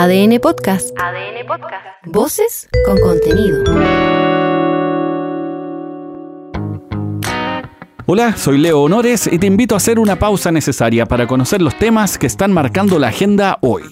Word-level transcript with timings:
ADN 0.00 0.38
Podcast. 0.38 0.96
ADN 0.96 1.44
Podcast. 1.44 1.84
Voces 2.06 2.68
con 2.86 3.00
contenido. 3.00 3.64
Hola, 8.06 8.36
soy 8.36 8.58
Leo 8.58 8.80
Honores 8.82 9.26
y 9.26 9.40
te 9.40 9.48
invito 9.48 9.74
a 9.74 9.78
hacer 9.78 9.98
una 9.98 10.16
pausa 10.16 10.52
necesaria 10.52 11.04
para 11.06 11.26
conocer 11.26 11.60
los 11.60 11.76
temas 11.80 12.16
que 12.16 12.28
están 12.28 12.52
marcando 12.52 13.00
la 13.00 13.08
agenda 13.08 13.58
hoy. 13.60 13.82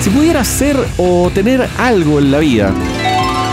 Si 0.00 0.10
pudieras 0.10 0.46
ser 0.46 0.76
o 0.98 1.30
tener 1.30 1.66
algo 1.78 2.18
en 2.18 2.30
la 2.30 2.38
vida, 2.38 2.70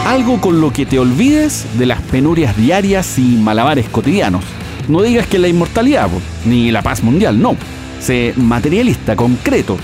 algo 0.05 0.41
con 0.41 0.59
lo 0.59 0.73
que 0.73 0.85
te 0.85 0.99
olvides 0.99 1.65
de 1.79 1.85
las 1.85 2.01
penurias 2.01 2.57
diarias 2.57 3.17
y 3.17 3.37
malabares 3.37 3.87
cotidianos, 3.87 4.43
no 4.89 5.01
digas 5.01 5.27
que 5.27 5.39
la 5.39 5.47
inmortalidad, 5.47 6.09
ni 6.45 6.71
la 6.71 6.81
paz 6.81 7.03
mundial, 7.03 7.39
no. 7.39 7.55
Sé 7.99 8.33
materialista, 8.35 9.15
concreto. 9.15 9.77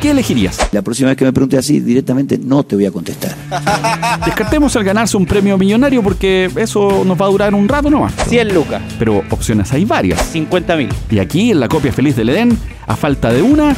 ¿Qué 0.00 0.10
elegirías? 0.10 0.58
La 0.72 0.82
próxima 0.82 1.08
vez 1.08 1.16
que 1.16 1.24
me 1.24 1.32
pregunte 1.32 1.56
así, 1.56 1.80
directamente 1.80 2.36
no 2.38 2.62
te 2.62 2.76
voy 2.76 2.84
a 2.84 2.90
contestar. 2.90 3.34
Descartemos 4.26 4.76
el 4.76 4.84
ganarse 4.84 5.16
un 5.16 5.24
premio 5.24 5.56
millonario 5.56 6.02
porque 6.02 6.50
eso 6.56 7.04
nos 7.06 7.18
va 7.18 7.26
a 7.26 7.28
durar 7.30 7.54
un 7.54 7.66
rato 7.66 7.88
nomás. 7.88 8.12
100 8.28 8.54
lucas. 8.54 8.82
Pero 8.98 9.24
opciones 9.30 9.72
hay 9.72 9.86
varias. 9.86 10.20
50 10.26 10.76
mil. 10.76 10.88
Y 11.10 11.18
aquí, 11.18 11.52
en 11.52 11.60
la 11.60 11.68
copia 11.68 11.92
feliz 11.92 12.16
del 12.16 12.28
Edén, 12.28 12.58
a 12.86 12.96
falta 12.96 13.32
de 13.32 13.40
una, 13.40 13.74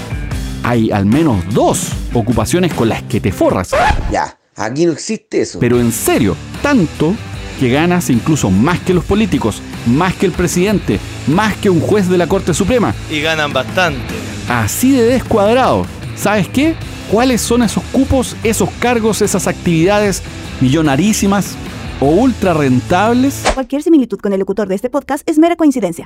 hay 0.65 0.91
al 0.91 1.07
menos 1.07 1.45
dos 1.55 1.91
ocupaciones 2.13 2.75
con 2.75 2.89
las 2.89 3.03
que 3.05 3.21
te 3.21 3.31
forras. 3.31 3.71
Ya, 4.11 4.37
aquí 4.57 4.85
no 4.85 4.93
existe 4.93 5.43
eso. 5.43 5.61
Pero 5.61 5.79
en 5.79 5.93
serio, 5.93 6.37
tanto 6.61 7.15
que 7.59 7.71
ganas 7.71 8.11
incluso 8.11 8.51
más 8.51 8.81
que 8.81 8.95
los 8.95 9.05
políticos, 9.05 9.63
más 9.87 10.15
que 10.15 10.27
el 10.27 10.33
presidente, 10.33 11.01
más 11.27 11.57
que 11.57 11.71
un 11.71 11.81
juez 11.81 12.09
de 12.09 12.19
la 12.19 12.27
Corte 12.27 12.55
Suprema. 12.55 12.95
Y 13.11 13.21
ganan 13.21 13.53
bastante. 13.53 14.15
Así 14.49 14.93
de 14.93 15.03
descuadrado. 15.05 15.87
¿Sabes 16.17 16.49
qué? 16.49 16.75
¿Cuáles 17.11 17.41
son 17.41 17.63
esos 17.63 17.83
cupos, 17.93 18.37
esos 18.43 18.71
cargos, 18.81 19.23
esas 19.23 19.47
actividades 19.47 20.23
millonarísimas 20.61 21.55
o 22.01 22.07
ultra 22.07 22.55
rentables? 22.55 23.43
Cualquier 23.55 23.83
similitud 23.83 24.19
con 24.19 24.33
el 24.33 24.41
locutor 24.41 24.69
de 24.69 24.75
este 24.75 24.91
podcast 24.91 25.29
es 25.29 25.39
mera 25.39 25.57
coincidencia 25.57 26.05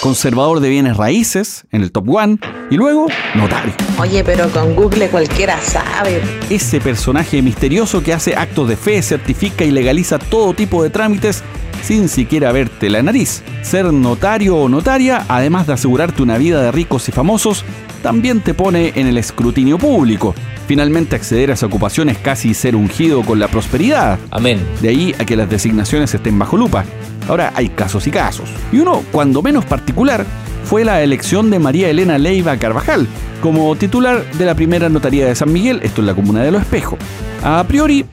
conservador 0.00 0.60
de 0.60 0.68
bienes 0.68 0.96
raíces 0.96 1.64
en 1.70 1.82
el 1.82 1.92
top 1.92 2.08
one 2.08 2.38
y 2.70 2.76
luego 2.76 3.06
notario. 3.34 3.72
Oye, 3.98 4.24
pero 4.24 4.48
con 4.50 4.74
Google 4.74 5.08
cualquiera 5.08 5.60
sabe. 5.60 6.22
Ese 6.48 6.80
personaje 6.80 7.42
misterioso 7.42 8.02
que 8.02 8.12
hace 8.12 8.36
actos 8.36 8.68
de 8.68 8.76
fe, 8.76 9.02
certifica 9.02 9.64
y 9.64 9.70
legaliza 9.70 10.18
todo 10.18 10.54
tipo 10.54 10.82
de 10.82 10.90
trámites 10.90 11.42
sin 11.82 12.08
siquiera 12.08 12.52
verte 12.52 12.90
la 12.90 13.02
nariz. 13.02 13.42
Ser 13.62 13.92
notario 13.92 14.56
o 14.56 14.68
notaria, 14.68 15.24
además 15.28 15.66
de 15.66 15.74
asegurarte 15.74 16.22
una 16.22 16.38
vida 16.38 16.62
de 16.62 16.72
ricos 16.72 17.08
y 17.08 17.12
famosos, 17.12 17.64
también 18.02 18.40
te 18.40 18.54
pone 18.54 18.92
en 18.96 19.06
el 19.06 19.18
escrutinio 19.18 19.78
público. 19.78 20.34
Finalmente 20.70 21.16
acceder 21.16 21.50
a 21.50 21.54
esa 21.54 21.66
ocupación 21.66 22.10
es 22.10 22.18
casi 22.18 22.54
ser 22.54 22.76
ungido 22.76 23.24
con 23.24 23.40
la 23.40 23.48
prosperidad. 23.48 24.20
Amén. 24.30 24.64
De 24.80 24.90
ahí 24.90 25.12
a 25.18 25.24
que 25.24 25.34
las 25.34 25.50
designaciones 25.50 26.14
estén 26.14 26.38
bajo 26.38 26.56
lupa. 26.56 26.84
Ahora 27.28 27.52
hay 27.56 27.70
casos 27.70 28.06
y 28.06 28.12
casos. 28.12 28.48
Y 28.70 28.78
uno, 28.78 29.02
cuando 29.10 29.42
menos 29.42 29.64
particular, 29.64 30.24
fue 30.62 30.84
la 30.84 31.02
elección 31.02 31.50
de 31.50 31.58
María 31.58 31.90
Elena 31.90 32.18
Leiva 32.18 32.56
Carvajal 32.56 33.08
como 33.42 33.74
titular 33.74 34.24
de 34.34 34.46
la 34.46 34.54
primera 34.54 34.88
notaría 34.88 35.26
de 35.26 35.34
San 35.34 35.52
Miguel, 35.52 35.80
esto 35.82 36.02
en 36.02 36.06
la 36.06 36.14
comuna 36.14 36.44
de 36.44 36.52
Lo 36.52 36.58
Espejo. 36.58 36.96
A 37.42 37.64
priori, 37.64 38.06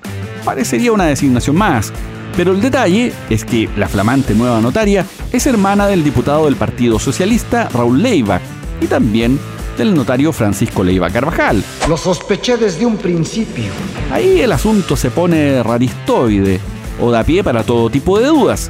parecería 0.44 0.92
una 0.92 1.06
designación 1.06 1.58
más, 1.58 1.94
pero 2.36 2.54
el 2.54 2.62
detalle 2.62 3.14
es 3.30 3.46
que 3.46 3.70
la 3.78 3.88
flamante 3.88 4.34
nueva 4.34 4.62
notaria 4.62 5.06
es 5.32 5.46
hermana 5.46 5.86
del 5.86 6.04
diputado 6.04 6.46
del 6.46 6.56
Partido 6.56 6.98
Socialista 6.98 7.70
Raúl 7.70 8.02
Leiva 8.02 8.42
y 8.82 8.88
también 8.88 9.38
del 9.78 9.94
notario 9.94 10.34
Francisco 10.34 10.84
Leiva 10.84 11.10
Carvajal. 11.10 11.64
Lo 11.88 11.96
sospeché 11.96 12.58
desde 12.58 12.86
un 12.86 12.98
principio. 12.98 13.72
Ahí 14.12 14.42
el 14.42 14.52
asunto 14.52 14.96
se 14.96 15.12
pone 15.12 15.62
raristoide 15.64 16.60
o 17.00 17.12
da 17.12 17.24
pie 17.24 17.44
para 17.44 17.64
todo 17.64 17.90
tipo 17.90 18.20
de 18.20 18.28
dudas. 18.28 18.70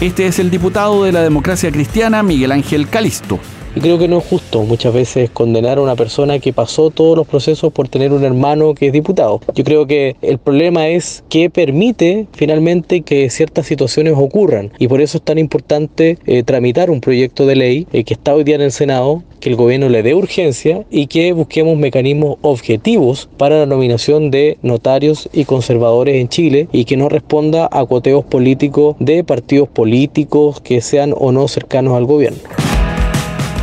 Este 0.00 0.26
es 0.26 0.38
el 0.38 0.50
diputado 0.50 1.04
de 1.04 1.12
la 1.12 1.22
democracia 1.22 1.70
cristiana, 1.70 2.22
Miguel 2.22 2.52
Ángel 2.52 2.88
Calisto. 2.88 3.38
Y 3.76 3.80
creo 3.80 3.98
que 3.98 4.06
no 4.06 4.18
es 4.18 4.24
justo 4.24 4.62
muchas 4.62 4.94
veces 4.94 5.30
condenar 5.30 5.78
a 5.78 5.80
una 5.80 5.96
persona 5.96 6.38
que 6.38 6.52
pasó 6.52 6.90
todos 6.90 7.16
los 7.16 7.26
procesos 7.26 7.72
por 7.72 7.88
tener 7.88 8.12
un 8.12 8.24
hermano 8.24 8.72
que 8.72 8.86
es 8.86 8.92
diputado. 8.92 9.40
Yo 9.52 9.64
creo 9.64 9.84
que 9.88 10.14
el 10.22 10.38
problema 10.38 10.86
es 10.86 11.24
que 11.28 11.50
permite 11.50 12.28
finalmente 12.32 13.00
que 13.00 13.28
ciertas 13.30 13.66
situaciones 13.66 14.14
ocurran. 14.16 14.70
Y 14.78 14.86
por 14.86 15.00
eso 15.00 15.18
es 15.18 15.24
tan 15.24 15.38
importante 15.38 16.18
eh, 16.24 16.44
tramitar 16.44 16.88
un 16.88 17.00
proyecto 17.00 17.46
de 17.46 17.56
ley 17.56 17.86
eh, 17.92 18.04
que 18.04 18.14
está 18.14 18.32
hoy 18.32 18.44
día 18.44 18.54
en 18.54 18.60
el 18.60 18.70
Senado, 18.70 19.24
que 19.40 19.50
el 19.50 19.56
gobierno 19.56 19.88
le 19.88 20.04
dé 20.04 20.14
urgencia 20.14 20.84
y 20.88 21.08
que 21.08 21.32
busquemos 21.32 21.76
mecanismos 21.76 22.38
objetivos 22.42 23.28
para 23.36 23.58
la 23.58 23.66
nominación 23.66 24.30
de 24.30 24.56
notarios 24.62 25.28
y 25.32 25.46
conservadores 25.46 26.14
en 26.14 26.28
Chile 26.28 26.68
y 26.70 26.84
que 26.84 26.96
no 26.96 27.08
responda 27.08 27.68
a 27.72 27.84
cuoteos 27.84 28.24
políticos 28.24 28.94
de 29.00 29.24
partidos 29.24 29.68
políticos 29.68 30.60
que 30.60 30.80
sean 30.80 31.12
o 31.18 31.32
no 31.32 31.48
cercanos 31.48 31.96
al 31.96 32.04
gobierno. 32.04 32.38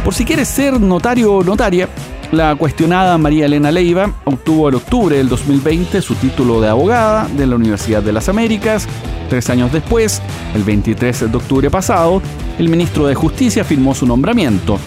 Por 0.03 0.15
si 0.15 0.25
quieres 0.25 0.47
ser 0.47 0.79
notario 0.81 1.35
o 1.35 1.43
notaria, 1.43 1.87
la 2.31 2.55
cuestionada 2.55 3.17
María 3.19 3.45
Elena 3.45 3.71
Leiva 3.71 4.11
obtuvo 4.25 4.69
en 4.69 4.75
octubre 4.75 5.17
del 5.17 5.29
2020 5.29 6.01
su 6.01 6.15
título 6.15 6.59
de 6.59 6.69
abogada 6.69 7.27
de 7.27 7.45
la 7.45 7.55
Universidad 7.55 8.01
de 8.01 8.11
las 8.11 8.27
Américas. 8.27 8.87
Tres 9.29 9.49
años 9.51 9.71
después, 9.71 10.19
el 10.55 10.63
23 10.63 11.31
de 11.31 11.37
octubre 11.37 11.69
pasado, 11.69 12.21
el 12.57 12.67
ministro 12.67 13.05
de 13.05 13.13
Justicia 13.13 13.63
firmó 13.63 13.93
su 13.93 14.07
nombramiento. 14.07 14.79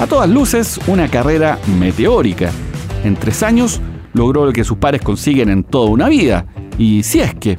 A 0.00 0.06
todas 0.06 0.28
luces, 0.28 0.80
una 0.88 1.08
carrera 1.08 1.58
meteórica. 1.78 2.50
En 3.04 3.14
tres 3.14 3.44
años 3.44 3.80
logró 4.14 4.46
lo 4.46 4.52
que 4.52 4.64
sus 4.64 4.78
pares 4.78 5.00
consiguen 5.00 5.48
en 5.48 5.62
toda 5.62 5.90
una 5.90 6.08
vida. 6.08 6.44
Y 6.76 7.04
si 7.04 7.20
es 7.20 7.34
que, 7.34 7.56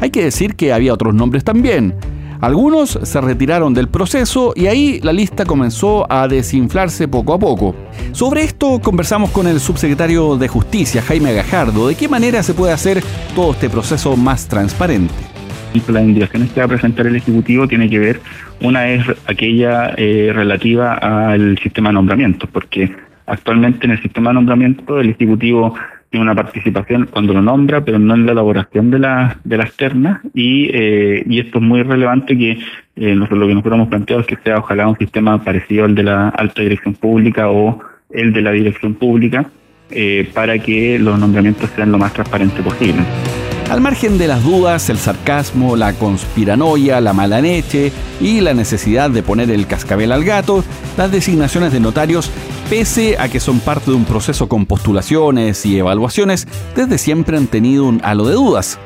hay 0.00 0.10
que 0.10 0.24
decir 0.24 0.56
que 0.56 0.72
había 0.72 0.94
otros 0.94 1.14
nombres 1.14 1.44
también. 1.44 1.94
Algunos 2.40 2.98
se 3.02 3.20
retiraron 3.20 3.72
del 3.72 3.88
proceso 3.88 4.52
y 4.54 4.66
ahí 4.66 5.00
la 5.02 5.12
lista 5.12 5.44
comenzó 5.44 6.10
a 6.10 6.28
desinflarse 6.28 7.08
poco 7.08 7.34
a 7.34 7.38
poco. 7.38 7.74
Sobre 8.12 8.44
esto 8.44 8.80
conversamos 8.80 9.30
con 9.30 9.46
el 9.46 9.60
subsecretario 9.60 10.36
de 10.36 10.48
Justicia, 10.48 11.02
Jaime 11.02 11.32
Gajardo, 11.32 11.88
de 11.88 11.94
qué 11.94 12.08
manera 12.08 12.42
se 12.42 12.54
puede 12.54 12.72
hacer 12.72 13.02
todo 13.34 13.52
este 13.52 13.70
proceso 13.70 14.16
más 14.16 14.48
transparente. 14.48 15.14
Las 15.88 16.02
indicaciones 16.02 16.50
que 16.52 16.60
va 16.60 16.66
a 16.66 16.68
presentar 16.70 17.06
el 17.06 17.16
Ejecutivo 17.16 17.68
tiene 17.68 17.90
que 17.90 17.98
ver, 17.98 18.20
una 18.62 18.88
es 18.88 19.04
aquella 19.26 19.92
eh, 19.96 20.30
relativa 20.34 20.94
al 20.94 21.58
sistema 21.58 21.90
de 21.90 21.94
nombramiento, 21.94 22.48
porque 22.50 22.94
actualmente 23.26 23.84
en 23.84 23.92
el 23.92 24.02
sistema 24.02 24.30
de 24.30 24.34
nombramiento 24.34 24.98
el 25.00 25.10
Ejecutivo 25.10 25.74
tiene 26.10 26.24
una 26.24 26.34
participación 26.34 27.08
cuando 27.10 27.32
lo 27.32 27.42
nombra, 27.42 27.84
pero 27.84 27.98
no 27.98 28.14
en 28.14 28.26
la 28.26 28.32
elaboración 28.32 28.90
de, 28.90 28.98
la, 28.98 29.38
de 29.44 29.56
las 29.56 29.72
ternas, 29.74 30.20
y, 30.34 30.70
eh, 30.72 31.24
y 31.28 31.40
esto 31.40 31.58
es 31.58 31.64
muy 31.64 31.82
relevante 31.82 32.36
que 32.36 32.58
eh, 32.96 33.14
nosotros, 33.14 33.40
lo 33.40 33.46
que 33.48 33.54
nosotros 33.54 33.74
hemos 33.74 33.88
planteado 33.88 34.20
es 34.22 34.26
que 34.26 34.36
sea 34.36 34.58
ojalá 34.58 34.88
un 34.88 34.96
sistema 34.96 35.42
parecido 35.42 35.84
al 35.84 35.94
de 35.94 36.02
la 36.02 36.28
alta 36.28 36.62
dirección 36.62 36.94
pública 36.94 37.50
o 37.50 37.80
el 38.10 38.32
de 38.32 38.42
la 38.42 38.52
dirección 38.52 38.94
pública, 38.94 39.50
eh, 39.90 40.28
para 40.32 40.58
que 40.58 40.98
los 40.98 41.18
nombramientos 41.18 41.70
sean 41.70 41.92
lo 41.92 41.98
más 41.98 42.12
transparentes 42.12 42.60
posible. 42.60 43.02
Al 43.70 43.80
margen 43.80 44.16
de 44.16 44.28
las 44.28 44.44
dudas, 44.44 44.88
el 44.90 44.96
sarcasmo, 44.96 45.74
la 45.74 45.92
conspiranoia, 45.92 47.00
la 47.00 47.12
mala 47.12 47.40
leche 47.40 47.90
y 48.20 48.40
la 48.40 48.54
necesidad 48.54 49.10
de 49.10 49.24
poner 49.24 49.50
el 49.50 49.66
cascabel 49.66 50.12
al 50.12 50.24
gato, 50.24 50.64
las 50.96 51.10
designaciones 51.10 51.72
de 51.72 51.80
notarios, 51.80 52.30
pese 52.68 53.16
a 53.18 53.28
que 53.28 53.40
son 53.40 53.60
parte 53.60 53.90
de 53.90 53.96
un 53.96 54.04
proceso 54.04 54.48
con 54.48 54.66
postulaciones 54.66 55.64
y 55.66 55.78
evaluaciones, 55.78 56.46
desde 56.74 56.98
siempre 56.98 57.36
han 57.36 57.46
tenido 57.46 57.84
un 57.84 58.00
halo 58.04 58.26
de 58.26 58.34
dudas. 58.34 58.78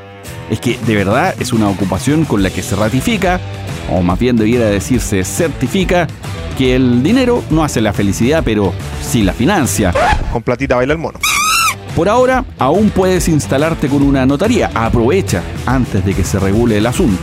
Es 0.51 0.61
que 0.61 0.79
de 0.79 0.97
verdad 0.97 1.35
es 1.39 1.53
una 1.53 1.69
ocupación 1.69 2.25
con 2.25 2.43
la 2.43 2.51
que 2.51 2.63
se 2.63 2.77
ratifica, 2.77 3.41
o 3.91 4.03
más 4.03 4.19
bien 4.19 4.37
debiera 4.37 4.67
decirse 4.67 5.25
certifica, 5.25 6.07
que 6.59 6.75
el 6.77 7.03
dinero 7.03 7.43
no 7.51 7.65
hace 7.65 7.81
la 7.81 7.93
felicidad, 7.93 8.43
pero 8.45 8.73
sí 9.03 9.23
la 9.23 9.33
financia. 9.33 9.95
Con 10.33 10.43
platita 10.43 10.77
baila 10.77 10.93
el 10.93 10.99
mono. 10.99 11.19
Por 11.97 12.09
ahora, 12.09 12.45
aún 12.59 12.91
puedes 12.91 13.29
instalarte 13.29 13.89
con 13.89 14.03
una 14.03 14.27
notaría. 14.27 14.71
Aprovecha 14.75 15.43
antes 15.67 16.05
de 16.05 16.15
que 16.15 16.25
se 16.25 16.39
regule 16.39 16.79
el 16.79 16.87
asunto. 16.87 17.23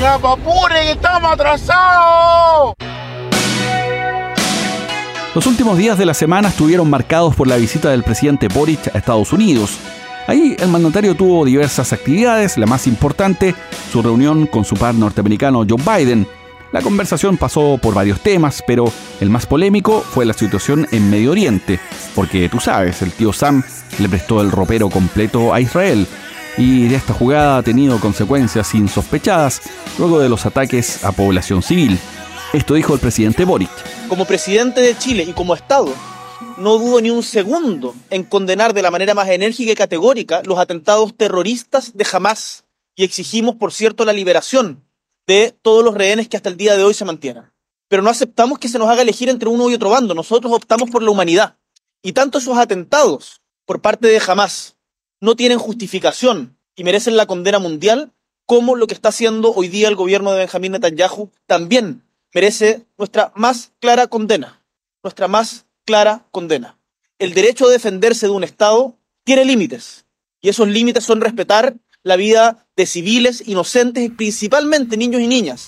¡Ya, 0.00 0.18
que 0.18 0.90
estamos 0.90 1.32
atrasados! 1.32 2.74
Los 5.34 5.46
últimos 5.46 5.78
días 5.78 5.96
de 5.98 6.06
la 6.06 6.14
semana 6.14 6.48
estuvieron 6.48 6.90
marcados 6.90 7.34
por 7.34 7.48
la 7.48 7.56
visita 7.56 7.90
del 7.90 8.02
presidente 8.02 8.48
Boric 8.48 8.94
a 8.94 8.98
Estados 8.98 9.32
Unidos. 9.32 9.78
Ahí 10.26 10.56
el 10.58 10.68
mandatario 10.68 11.14
tuvo 11.14 11.44
diversas 11.44 11.92
actividades, 11.92 12.58
la 12.58 12.66
más 12.66 12.86
importante, 12.86 13.54
su 13.90 14.02
reunión 14.02 14.46
con 14.46 14.64
su 14.64 14.76
par 14.76 14.94
norteamericano 14.94 15.64
Joe 15.68 15.82
Biden, 15.98 16.26
la 16.72 16.80
conversación 16.80 17.36
pasó 17.36 17.78
por 17.80 17.92
varios 17.92 18.20
temas, 18.20 18.64
pero 18.66 18.90
el 19.20 19.28
más 19.28 19.44
polémico 19.44 20.00
fue 20.00 20.24
la 20.24 20.32
situación 20.32 20.88
en 20.90 21.10
Medio 21.10 21.32
Oriente, 21.32 21.78
porque 22.14 22.48
tú 22.48 22.60
sabes, 22.60 23.02
el 23.02 23.12
tío 23.12 23.30
Sam 23.34 23.62
le 23.98 24.08
prestó 24.08 24.40
el 24.40 24.50
ropero 24.50 24.88
completo 24.88 25.52
a 25.52 25.60
Israel. 25.60 26.06
y 26.58 26.86
de 26.86 26.96
esta 26.96 27.14
jugada 27.14 27.56
ha 27.56 27.62
tenido 27.62 27.98
consecuencias 27.98 28.74
insospechadas 28.74 29.62
luego 29.98 30.20
de 30.20 30.28
los 30.28 30.44
ataques 30.44 31.02
a 31.02 31.10
población 31.12 31.62
civil. 31.62 31.98
Esto 32.52 32.74
dijo 32.74 32.92
el 32.92 33.00
presidente 33.00 33.46
Boric. 33.46 33.70
Como 34.08 34.26
presidente 34.26 34.82
de 34.82 34.98
Chile 34.98 35.24
y 35.26 35.32
como 35.32 35.54
Estado, 35.54 35.90
no 36.58 36.76
dudo 36.76 37.00
ni 37.00 37.08
un 37.08 37.22
segundo 37.22 37.94
en 38.10 38.24
condenar 38.24 38.74
de 38.74 38.82
la 38.82 38.90
manera 38.90 39.14
más 39.14 39.26
enérgica 39.30 39.72
y 39.72 39.74
categórica 39.74 40.42
los 40.44 40.58
atentados 40.58 41.16
terroristas 41.16 41.96
de 41.96 42.06
Hamas 42.12 42.64
y 42.94 43.04
exigimos, 43.04 43.54
por 43.54 43.72
cierto, 43.72 44.04
la 44.04 44.12
liberación 44.12 44.84
de 45.26 45.56
todos 45.62 45.82
los 45.82 45.94
rehenes 45.94 46.28
que 46.28 46.36
hasta 46.36 46.50
el 46.50 46.58
día 46.58 46.76
de 46.76 46.84
hoy 46.84 46.92
se 46.92 47.06
mantienen. 47.06 47.50
Pero 47.88 48.02
no 48.02 48.10
aceptamos 48.10 48.58
que 48.58 48.68
se 48.68 48.78
nos 48.78 48.90
haga 48.90 49.00
elegir 49.00 49.30
entre 49.30 49.48
uno 49.48 49.70
y 49.70 49.74
otro 49.74 49.88
bando. 49.88 50.14
Nosotros 50.14 50.52
optamos 50.52 50.90
por 50.90 51.02
la 51.02 51.10
humanidad. 51.10 51.56
Y 52.02 52.12
tanto 52.12 52.36
esos 52.36 52.58
atentados 52.58 53.40
por 53.64 53.80
parte 53.80 54.08
de 54.08 54.20
Hamas 54.26 54.76
no 55.22 55.36
tienen 55.36 55.58
justificación 55.58 56.58
y 56.76 56.84
merecen 56.84 57.16
la 57.16 57.24
condena 57.24 57.58
mundial, 57.58 58.12
como 58.44 58.76
lo 58.76 58.86
que 58.86 58.94
está 58.94 59.08
haciendo 59.08 59.54
hoy 59.54 59.68
día 59.68 59.88
el 59.88 59.96
gobierno 59.96 60.32
de 60.32 60.40
Benjamín 60.40 60.72
Netanyahu 60.72 61.30
también 61.46 62.02
merece 62.34 62.86
nuestra 62.98 63.32
más 63.36 63.72
clara 63.80 64.06
condena, 64.06 64.60
nuestra 65.02 65.28
más 65.28 65.66
clara 65.84 66.24
condena. 66.30 66.78
El 67.18 67.34
derecho 67.34 67.66
a 67.66 67.70
defenderse 67.70 68.26
de 68.26 68.32
un 68.32 68.44
Estado 68.44 68.96
tiene 69.24 69.44
límites, 69.44 70.06
y 70.40 70.48
esos 70.48 70.68
límites 70.68 71.04
son 71.04 71.20
respetar 71.20 71.74
la 72.02 72.16
vida 72.16 72.66
de 72.76 72.86
civiles 72.86 73.46
inocentes, 73.46 74.10
principalmente 74.16 74.96
niños 74.96 75.20
y 75.20 75.28
niñas. 75.28 75.66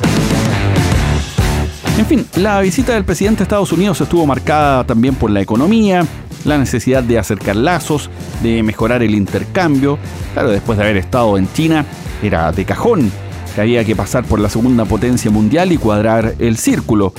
En 1.97 2.07
fin, 2.07 2.27
la 2.37 2.61
visita 2.61 2.95
del 2.95 3.05
presidente 3.05 3.39
de 3.39 3.43
Estados 3.45 3.71
Unidos 3.71 4.01
estuvo 4.01 4.27
marcada 4.27 4.85
también 4.85 5.15
por 5.15 5.31
la 5.31 5.41
economía, 5.41 6.05
la 6.45 6.59
necesidad 6.59 7.05
de 7.05 7.19
acercar 7.19 7.55
lazos, 7.55 8.11
de 8.43 8.65
mejorar 8.65 9.03
el 9.05 9.15
intercambio. 9.15 9.99
Claro, 10.33 10.51
después 10.51 10.77
de 10.77 10.85
haber 10.85 10.97
estado 10.97 11.39
en 11.39 11.51
China, 11.53 11.87
era 12.21 12.51
de 12.51 12.65
cajón 12.65 13.13
que 13.55 13.61
había 13.61 13.85
que 13.85 13.97
pasar 13.97 14.25
por 14.25 14.41
la 14.41 14.49
segunda 14.49 14.85
potencia 14.85 15.31
mundial 15.31 15.73
y 15.73 15.79
cuadrar 15.79 16.35
el 16.39 16.57
círculo. 16.57 17.15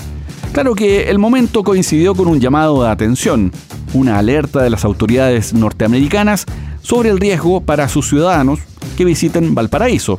Claro 0.52 0.76
que 0.76 1.10
el 1.10 1.20
momento 1.20 1.64
coincidió 1.64 2.16
con 2.16 2.28
un 2.28 2.40
llamado 2.40 2.84
de 2.84 2.90
atención, 2.90 3.52
una 3.94 4.18
alerta 4.18 4.62
de 4.62 4.70
las 4.70 4.86
autoridades 4.86 5.54
norteamericanas 5.54 6.46
sobre 6.82 7.10
el 7.10 7.20
riesgo 7.20 7.62
para 7.62 7.90
sus 7.90 8.10
ciudadanos 8.10 8.60
que 8.98 9.06
visiten 9.06 9.56
Valparaíso. 9.56 10.18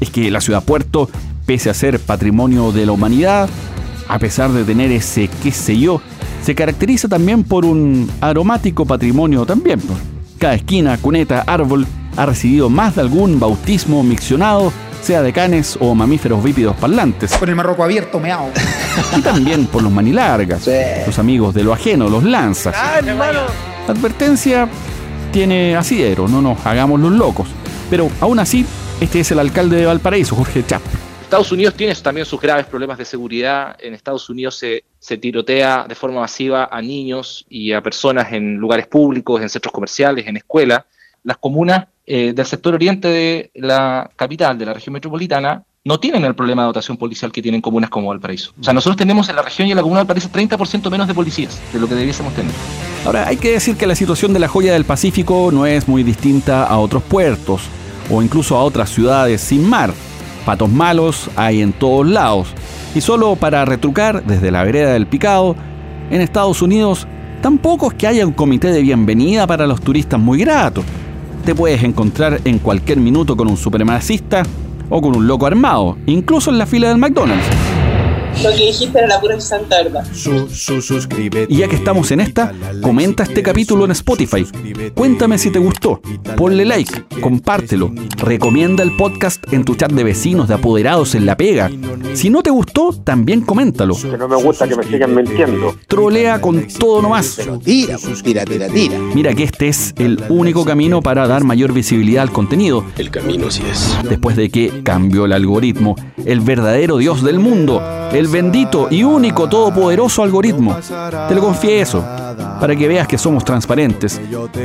Es 0.00 0.10
que 0.10 0.30
la 0.30 0.40
ciudad 0.40 0.62
puerto, 0.62 1.08
pese 1.46 1.70
a 1.70 1.74
ser 1.74 1.98
patrimonio 1.98 2.72
de 2.72 2.86
la 2.86 2.92
humanidad, 2.92 3.48
a 4.08 4.18
pesar 4.18 4.52
de 4.52 4.64
tener 4.64 4.92
ese 4.92 5.28
qué 5.42 5.50
sé 5.52 5.78
yo, 5.78 6.00
se 6.42 6.54
caracteriza 6.54 7.08
también 7.08 7.42
por 7.42 7.64
un 7.64 8.08
aromático 8.20 8.84
patrimonio 8.84 9.46
también. 9.46 9.80
Cada 10.38 10.54
esquina, 10.54 10.96
cuneta, 10.98 11.42
árbol 11.46 11.86
ha 12.16 12.26
recibido 12.26 12.70
más 12.70 12.94
de 12.94 13.00
algún 13.00 13.40
bautismo 13.40 14.02
miccionado, 14.02 14.72
sea 15.02 15.22
de 15.22 15.32
canes 15.32 15.76
o 15.80 15.94
mamíferos 15.94 16.42
bípedos 16.42 16.76
parlantes. 16.76 17.36
Con 17.36 17.48
el 17.48 17.54
marroco 17.54 17.84
abierto, 17.84 18.18
me 18.18 18.32
hago. 18.32 18.50
Y 19.16 19.20
también 19.20 19.66
por 19.66 19.82
los 19.82 19.92
manilargas, 19.92 20.68
los 21.06 21.18
amigos 21.18 21.54
de 21.54 21.64
lo 21.64 21.72
ajeno, 21.72 22.08
los 22.08 22.24
lanzas. 22.24 22.74
La 23.04 23.92
advertencia 23.92 24.68
tiene 25.32 25.76
asidero, 25.76 26.28
no 26.28 26.42
nos 26.42 26.64
hagamos 26.66 26.98
los 27.00 27.12
locos. 27.12 27.48
Pero 27.90 28.10
aún 28.20 28.38
así, 28.38 28.66
este 29.00 29.20
es 29.20 29.30
el 29.30 29.38
alcalde 29.38 29.76
de 29.76 29.86
Valparaíso, 29.86 30.34
Jorge 30.34 30.64
Chap. 30.66 30.82
Estados 31.22 31.50
Unidos 31.50 31.74
tiene 31.74 31.94
también 31.96 32.24
sus 32.24 32.40
graves 32.40 32.66
problemas 32.66 32.98
de 32.98 33.04
seguridad. 33.04 33.76
En 33.80 33.94
Estados 33.94 34.30
Unidos 34.30 34.56
se, 34.56 34.84
se, 34.98 35.18
tirotea 35.18 35.84
de 35.88 35.94
forma 35.94 36.20
masiva 36.20 36.68
a 36.70 36.80
niños 36.80 37.44
y 37.48 37.72
a 37.72 37.82
personas 37.82 38.32
en 38.32 38.54
lugares 38.54 38.86
públicos, 38.86 39.42
en 39.42 39.48
centros 39.48 39.72
comerciales, 39.72 40.26
en 40.26 40.36
escuelas. 40.36 40.84
Las 41.26 41.38
comunas 41.38 41.88
eh, 42.06 42.32
del 42.32 42.46
sector 42.46 42.72
oriente 42.72 43.08
de 43.08 43.50
la 43.54 44.08
capital, 44.14 44.56
de 44.56 44.64
la 44.64 44.74
región 44.74 44.92
metropolitana, 44.92 45.64
no 45.84 45.98
tienen 45.98 46.24
el 46.24 46.36
problema 46.36 46.62
de 46.62 46.66
dotación 46.66 46.96
policial 46.96 47.32
que 47.32 47.42
tienen 47.42 47.60
comunas 47.60 47.90
como 47.90 48.10
Valparaíso. 48.10 48.52
O 48.60 48.62
sea, 48.62 48.72
nosotros 48.72 48.96
tenemos 48.96 49.28
en 49.28 49.34
la 49.34 49.42
región 49.42 49.66
y 49.66 49.72
en 49.72 49.76
la 49.76 49.82
comuna 49.82 50.04
de 50.04 50.04
Valparaíso 50.04 50.30
30% 50.30 50.88
menos 50.88 51.08
de 51.08 51.14
policías 51.14 51.60
de 51.72 51.80
lo 51.80 51.88
que 51.88 51.96
debiésemos 51.96 52.32
tener. 52.32 52.52
Ahora, 53.04 53.26
hay 53.26 53.38
que 53.38 53.50
decir 53.50 53.76
que 53.76 53.88
la 53.88 53.96
situación 53.96 54.32
de 54.34 54.38
la 54.38 54.46
joya 54.46 54.72
del 54.72 54.84
Pacífico 54.84 55.50
no 55.52 55.66
es 55.66 55.88
muy 55.88 56.04
distinta 56.04 56.64
a 56.64 56.78
otros 56.78 57.02
puertos 57.02 57.62
o 58.08 58.22
incluso 58.22 58.56
a 58.56 58.62
otras 58.62 58.90
ciudades 58.90 59.40
sin 59.40 59.68
mar. 59.68 59.92
Patos 60.44 60.70
malos 60.70 61.28
hay 61.34 61.60
en 61.60 61.72
todos 61.72 62.06
lados. 62.06 62.54
Y 62.94 63.00
solo 63.00 63.34
para 63.34 63.64
retrucar, 63.64 64.22
desde 64.24 64.52
la 64.52 64.62
vereda 64.62 64.92
del 64.92 65.08
Picado, 65.08 65.56
en 66.08 66.20
Estados 66.20 66.62
Unidos 66.62 67.08
tampoco 67.42 67.88
es 67.88 67.94
que 67.94 68.06
haya 68.06 68.24
un 68.24 68.32
comité 68.32 68.70
de 68.70 68.80
bienvenida 68.80 69.44
para 69.48 69.66
los 69.66 69.80
turistas 69.80 70.20
muy 70.20 70.38
gratos. 70.38 70.84
Te 71.46 71.54
puedes 71.54 71.84
encontrar 71.84 72.40
en 72.44 72.58
cualquier 72.58 72.98
minuto 72.98 73.36
con 73.36 73.48
un 73.48 73.56
supremacista 73.56 74.42
o 74.90 75.00
con 75.00 75.14
un 75.14 75.28
loco 75.28 75.46
armado, 75.46 75.96
incluso 76.06 76.50
en 76.50 76.58
la 76.58 76.66
fila 76.66 76.88
del 76.88 76.98
McDonald's. 76.98 77.65
Lo 78.42 78.50
que 78.50 78.66
dijiste 78.66 78.98
era 78.98 79.06
la 79.06 79.20
pura 79.20 79.40
santa 79.40 79.82
verdad. 79.82 80.06
Y 81.48 81.56
ya 81.56 81.68
que 81.68 81.76
estamos 81.76 82.10
en 82.10 82.20
esta, 82.20 82.52
comenta 82.82 83.22
este 83.22 83.42
capítulo 83.42 83.84
en 83.84 83.92
Spotify. 83.92 84.46
Cuéntame 84.94 85.38
si 85.38 85.50
te 85.50 85.58
gustó. 85.58 86.00
Ponle 86.36 86.64
like, 86.64 87.04
compártelo. 87.20 87.92
Recomienda 88.18 88.82
el 88.82 88.94
podcast 88.96 89.42
en 89.52 89.64
tu 89.64 89.74
chat 89.74 89.90
de 89.90 90.04
vecinos, 90.04 90.48
de 90.48 90.54
apoderados, 90.54 91.14
en 91.14 91.26
la 91.26 91.36
pega. 91.36 91.70
Si 92.14 92.30
no 92.30 92.42
te 92.42 92.50
gustó, 92.50 92.92
también 92.92 93.40
coméntalo. 93.40 93.96
Que 93.96 94.18
no 94.18 94.28
me 94.28 94.36
gusta 94.36 94.68
que 94.68 94.76
me 94.76 94.84
sigan 94.84 95.14
mintiendo. 95.14 95.74
Trolea 95.88 96.40
con 96.40 96.66
todo 96.68 97.02
nomás. 97.02 97.40
Tira, 97.64 97.96
tira, 98.22 98.44
tira, 98.44 98.68
tira. 98.68 98.98
Mira 99.14 99.34
que 99.34 99.44
este 99.44 99.68
es 99.68 99.94
el 99.98 100.22
único 100.28 100.64
camino 100.64 101.00
para 101.00 101.26
dar 101.26 101.44
mayor 101.44 101.72
visibilidad 101.72 102.22
al 102.22 102.32
contenido. 102.32 102.84
El 102.98 103.10
camino 103.10 103.50
sí 103.50 103.62
es. 103.70 103.96
Después 104.08 104.36
de 104.36 104.50
que 104.50 104.82
cambió 104.82 105.24
el 105.24 105.32
algoritmo, 105.32 105.96
el 106.24 106.40
verdadero 106.40 106.98
Dios 106.98 107.22
del 107.22 107.38
mundo, 107.38 107.82
el 108.12 108.25
bendito 108.30 108.88
y 108.90 109.02
único 109.02 109.48
todopoderoso 109.48 110.22
algoritmo. 110.22 110.76
Te 111.28 111.34
lo 111.34 111.40
confieso, 111.40 112.04
para 112.60 112.74
que 112.76 112.88
veas 112.88 113.06
que 113.06 113.18
somos 113.18 113.44
transparentes. 113.44 114.20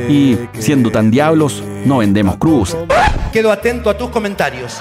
Y 0.08 0.38
siendo 0.58 0.90
tan 0.90 1.10
diablos, 1.10 1.62
no 1.84 1.98
vendemos 1.98 2.36
cruz. 2.36 2.76
Quedo 3.32 3.50
atento 3.50 3.90
a 3.90 3.96
tus 3.96 4.10
comentarios. 4.10 4.78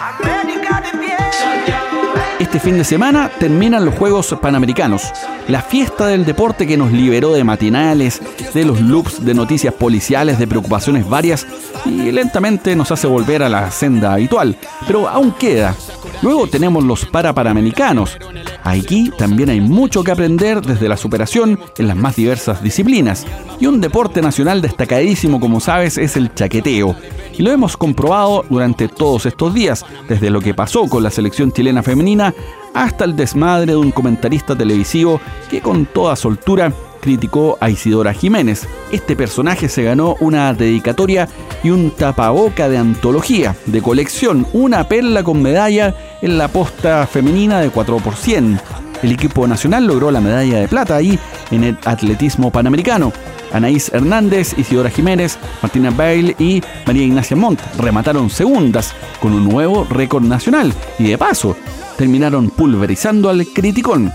Este 2.40 2.60
fin 2.60 2.78
de 2.78 2.84
semana 2.84 3.30
terminan 3.40 3.86
los 3.86 3.96
Juegos 3.96 4.36
Panamericanos, 4.42 5.04
la 5.48 5.62
fiesta 5.62 6.08
del 6.08 6.26
deporte 6.26 6.66
que 6.66 6.76
nos 6.76 6.92
liberó 6.92 7.34
de 7.34 7.44
matinales, 7.44 8.20
de 8.54 8.66
los 8.66 8.82
loops 8.82 9.24
de 9.24 9.34
noticias 9.34 9.74
policiales, 9.74 10.40
de 10.40 10.48
preocupaciones 10.48 11.08
varias 11.08 11.46
y 11.86 12.12
lentamente 12.12 12.76
nos 12.76 12.92
hace 12.92 13.08
volver 13.08 13.44
a 13.44 13.50
la 13.50 13.70
senda 13.72 14.14
habitual. 14.14 14.58
Pero 14.88 15.08
aún 15.08 15.32
queda. 15.34 15.76
Luego 16.22 16.48
tenemos 16.48 16.84
los 16.84 17.06
Parapanamericanos. 17.06 18.18
Aquí 18.64 19.12
también 19.18 19.50
hay 19.50 19.60
mucho 19.60 20.04
que 20.04 20.12
aprender 20.12 20.62
desde 20.62 20.88
la 20.88 20.98
superación 20.98 21.60
en 21.78 21.88
las 21.88 21.98
más 21.98 22.16
diversas 22.16 22.62
disciplinas. 22.62 23.26
Y 23.60 23.66
un 23.66 23.82
deporte 23.82 24.22
nacional 24.22 24.62
destacadísimo, 24.62 25.40
como 25.40 25.60
sabes, 25.60 25.98
es 25.98 26.16
el 26.18 26.34
chaqueteo. 26.34 26.96
Y 27.38 27.42
lo 27.42 27.52
hemos 27.52 27.76
comprobado 27.76 28.46
durante 28.50 28.88
todos 28.88 29.26
estos 29.26 29.54
días, 29.54 29.84
desde 30.08 30.30
lo 30.30 30.42
que 30.42 30.54
pasó 30.54 30.88
con 30.88 31.02
la 31.02 31.10
selección 31.10 31.52
chilena 31.52 31.82
femenina 31.82 32.36
hasta 32.74 33.06
el 33.06 33.16
desmadre 33.16 33.74
de 33.74 33.78
un 33.78 33.92
comentarista 33.92 34.56
televisivo 34.56 35.20
que 35.50 35.62
con 35.62 35.86
toda 35.86 36.16
soltura 36.16 36.72
criticó 37.02 37.58
a 37.60 37.70
Isidora 37.70 38.14
Jiménez. 38.14 38.68
Este 38.92 39.16
personaje 39.16 39.68
se 39.68 39.84
ganó 39.84 40.16
una 40.20 40.54
dedicatoria 40.54 41.28
y 41.64 41.72
un 41.72 41.92
tapaboca 41.92 42.70
de 42.70 42.78
antología, 42.78 43.56
de 43.66 43.82
colección, 43.82 44.48
una 44.54 44.88
perla 44.88 45.24
con 45.24 45.42
medalla 45.42 45.96
en 46.22 46.38
la 46.38 46.48
posta 46.48 47.06
femenina 47.08 47.60
de 47.60 47.70
4 47.70 47.98
por 47.98 48.16
100. 48.16 48.60
El 49.04 49.12
equipo 49.12 49.48
nacional 49.48 49.86
logró 49.86 50.12
la 50.12 50.22
medalla 50.22 50.60
de 50.60 50.68
plata 50.68 50.96
ahí 50.96 51.20
en 51.50 51.64
el 51.64 51.78
atletismo 51.86 52.52
panamericano. 52.52 53.12
Anaís 53.54 53.92
Hernández, 53.94 54.58
Isidora 54.58 54.90
Jiménez, 54.90 55.38
Martina 55.62 55.92
Bail 55.92 56.36
y 56.40 56.62
María 56.86 57.04
Ignacia 57.04 57.36
Montt 57.36 57.62
remataron 57.78 58.30
segundas 58.30 58.94
con 59.20 59.34
un 59.34 59.48
nuevo 59.48 59.86
récord 59.90 60.24
nacional 60.24 60.74
y 61.00 61.10
de 61.10 61.18
paso 61.18 61.56
terminaron 61.98 62.50
pulverizando 62.50 63.30
al 63.30 63.46
criticón. 63.48 64.12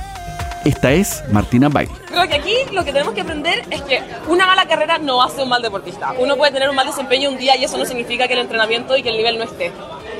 Esta 0.64 0.92
es 0.92 1.22
Martina 1.30 1.68
Bail. 1.68 1.88
Creo 2.08 2.26
que 2.26 2.34
aquí 2.34 2.54
lo 2.72 2.84
que 2.84 2.92
tenemos 2.92 3.14
que 3.14 3.20
aprender 3.20 3.62
es 3.70 3.82
que 3.82 4.02
una 4.26 4.46
mala 4.46 4.66
carrera 4.66 4.98
no 4.98 5.22
hace 5.22 5.42
un 5.42 5.48
mal 5.48 5.62
deportista. 5.62 6.12
Uno 6.18 6.36
puede 6.36 6.50
tener 6.50 6.68
un 6.68 6.74
mal 6.74 6.86
desempeño 6.86 7.30
un 7.30 7.38
día 7.38 7.56
y 7.56 7.62
eso 7.62 7.78
no 7.78 7.84
significa 7.84 8.26
que 8.26 8.34
el 8.34 8.40
entrenamiento 8.40 8.96
y 8.96 9.02
que 9.04 9.10
el 9.10 9.16
nivel 9.16 9.38
no 9.38 9.44
esté. 9.44 9.70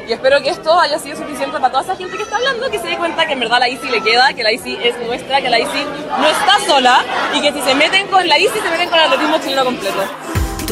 Y 0.09 0.13
espero 0.13 0.41
que 0.41 0.51
esto 0.51 0.79
haya 0.79 0.99
sido 1.01 1.17
suficiente 1.17 1.59
para 1.59 1.71
toda 1.71 1.83
esa 1.83 1.97
gente 1.97 2.17
que 2.17 2.23
está 2.23 2.37
hablando, 2.37 2.71
que 2.71 2.79
se 2.79 2.87
dé 2.87 2.97
cuenta 2.97 3.27
que 3.27 3.33
en 3.33 3.41
verdad 3.41 3.59
la 3.59 3.69
ICI 3.69 3.89
le 3.91 4.01
queda, 4.03 4.33
que 4.35 4.45
la 4.45 4.53
ICI 4.53 4.79
es 4.85 4.95
nuestra, 5.05 5.41
que 5.41 5.49
la 5.49 5.59
ICI 5.59 5.85
no 6.21 6.29
está 6.29 6.65
sola 6.65 7.05
y 7.35 7.41
que 7.41 7.53
si 7.53 7.61
se 7.61 7.75
meten 7.75 8.07
con 8.07 8.27
la 8.29 8.39
ICI 8.39 8.61
se 8.63 8.71
meten 8.71 8.89
con 8.89 8.99
el 9.01 9.05
atletismo 9.07 9.39
chileno 9.39 9.65
completo. 9.65 9.99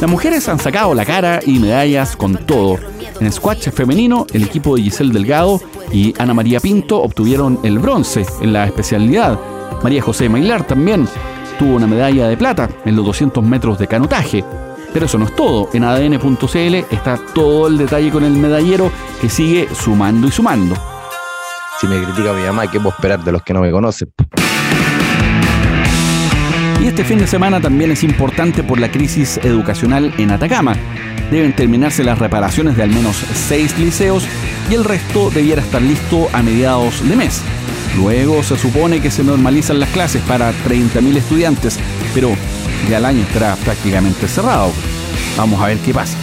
Las 0.01 0.11
mujeres 0.11 0.49
han 0.49 0.61
sacado 0.61 0.95
la 0.95 1.05
cara 1.05 1.41
y 1.45 1.59
medallas 1.59 2.15
con 2.15 2.37
todo. 2.47 2.79
En 3.21 3.33
squash 3.33 3.71
femenino, 3.71 4.27
el 4.33 4.45
equipo 4.45 4.77
de 4.77 4.83
Giselle 4.83 5.13
Delgado 5.13 5.61
y 5.93 6.15
Ana 6.19 6.35
María 6.35 6.61
Pinto 6.61 7.03
obtuvieron 7.03 7.59
el 7.65 7.79
bronce 7.81 8.25
en 8.41 8.53
la 8.53 8.67
especialidad. 8.67 9.39
María 9.83 10.03
José 10.03 10.29
Mailar 10.29 10.65
también 10.65 11.09
tuvo 11.59 11.75
una 11.75 11.87
medalla 11.87 12.29
de 12.29 12.37
plata 12.37 12.69
en 12.85 12.95
los 12.95 13.05
200 13.05 13.43
metros 13.43 13.79
de 13.79 13.87
canotaje. 13.89 14.45
Pero 14.95 15.07
eso 15.07 15.19
no 15.19 15.27
es 15.27 15.35
todo. 15.35 15.69
En 15.73 15.83
ADN.cl 15.83 16.75
está 16.91 17.19
todo 17.35 17.67
el 17.67 17.77
detalle 17.77 18.11
con 18.11 18.23
el 18.23 18.33
medallero 18.33 18.93
que 19.21 19.29
sigue 19.29 19.69
sumando 19.75 20.29
y 20.29 20.31
sumando. 20.31 20.77
Si 21.81 21.89
me 21.89 22.01
critica 22.01 22.33
mi 22.33 22.43
mamá, 22.43 22.71
¿qué 22.71 22.79
puedo 22.79 22.95
esperar 22.95 23.23
de 23.25 23.33
los 23.33 23.43
que 23.43 23.53
no 23.53 23.61
me 23.61 23.73
conocen? 23.73 24.09
Y 26.81 26.87
este 26.87 27.03
fin 27.03 27.19
de 27.19 27.27
semana 27.27 27.61
también 27.61 27.91
es 27.91 28.05
importante 28.05 28.63
por 28.63 28.79
la 28.79 28.91
crisis 28.91 29.39
educacional 29.39 30.15
en 30.17 30.31
Atacama. 30.31 30.77
Deben 31.29 31.57
terminarse 31.57 32.05
las 32.05 32.21
reparaciones 32.21 32.77
de 32.77 32.85
al 32.85 32.91
menos 32.91 33.17
seis 33.17 33.77
liceos 33.79 34.25
y 34.71 34.75
el 34.75 34.85
resto 34.85 35.31
debiera 35.31 35.61
estar 35.61 35.83
listo 35.83 36.29
a 36.33 36.41
mediados 36.43 37.07
de 37.09 37.17
mes. 37.17 37.43
Luego 37.97 38.45
se 38.45 38.57
supone 38.57 39.01
que 39.01 39.11
se 39.11 39.25
normalizan 39.25 39.81
las 39.81 39.89
clases 39.91 40.23
para 40.23 40.53
30.000 40.53 41.17
estudiantes, 41.17 41.81
pero 42.15 42.37
ya 42.89 42.99
el 42.99 43.05
año 43.05 43.23
estará 43.23 43.57
prácticamente 43.57 44.29
cerrado. 44.29 44.73
Vamos 45.37 45.61
a 45.61 45.67
ver 45.67 45.79
qué 45.79 45.93
pasa. 45.93 46.17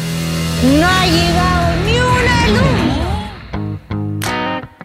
No 0.64 0.88
ha 0.88 1.06
llegado 1.06 1.76
ni 1.86 1.94
una 2.00 2.48
luz. 2.48 3.02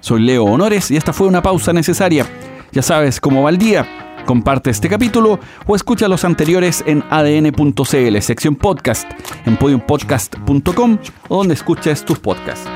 Soy 0.01 0.23
Leo 0.23 0.45
Honores 0.45 0.91
y 0.91 0.97
esta 0.97 1.13
fue 1.13 1.27
una 1.27 1.43
pausa 1.43 1.73
necesaria. 1.73 2.27
Ya 2.73 2.83
sabes 2.83 3.21
cómo 3.21 3.43
va 3.43 3.51
el 3.51 3.59
día. 3.59 3.87
Comparte 4.25 4.71
este 4.71 4.89
capítulo 4.89 5.39
o 5.67 5.77
escucha 5.77 6.09
los 6.09 6.25
anteriores 6.25 6.83
en 6.87 7.05
adn.cl, 7.11 8.21
sección 8.21 8.57
podcast, 8.57 9.09
en 9.47 9.57
podiumpodcast.com 9.57 10.99
o 11.29 11.37
donde 11.37 11.55
escuches 11.55 12.05
tus 12.05 12.19
podcasts. 12.19 12.69